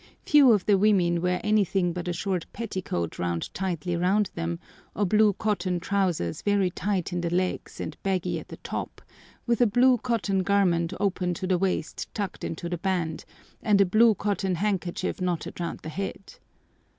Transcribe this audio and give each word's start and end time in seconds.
Few 0.25 0.51
of 0.51 0.65
the 0.65 0.79
women 0.79 1.21
wear 1.21 1.39
anything 1.43 1.93
but 1.93 2.07
a 2.07 2.11
short 2.11 2.47
petticoat 2.53 3.19
wound 3.19 3.53
tightly 3.53 3.95
round 3.95 4.31
them, 4.33 4.57
or 4.95 5.05
blue 5.05 5.33
cotton 5.33 5.79
trousers 5.79 6.41
very 6.41 6.71
tight 6.71 7.13
in 7.13 7.21
the 7.21 7.29
legs 7.29 7.79
and 7.79 7.95
baggy 8.01 8.39
at 8.39 8.47
the 8.47 8.57
top, 8.57 9.03
with 9.45 9.61
a 9.61 9.67
blue 9.67 9.99
cotton 9.99 10.41
garment 10.41 10.91
open 10.99 11.35
to 11.35 11.45
the 11.45 11.59
waist 11.59 12.11
tucked 12.15 12.43
into 12.43 12.67
the 12.67 12.79
band, 12.79 13.25
and 13.61 13.79
a 13.79 13.85
blue 13.85 14.15
cotton 14.15 14.55
handkerchief 14.55 15.21
knotted 15.21 15.59
round 15.59 15.81
the 15.81 15.89
head. 15.89 16.39